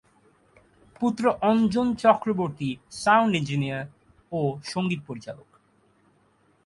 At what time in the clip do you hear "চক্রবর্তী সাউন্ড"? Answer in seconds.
1.95-3.33